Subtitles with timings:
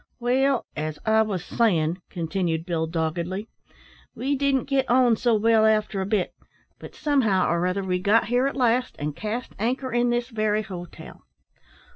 [0.19, 3.47] "Well, as I wos sayin'," continued Bill, doggedly,
[4.15, 6.33] "we didn't git on so well after a bit;
[6.79, 10.63] but somehow or other we got here at last, and cast anchor in this very
[10.63, 11.21] hotel.